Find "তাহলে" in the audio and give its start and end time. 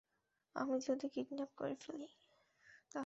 2.91-2.99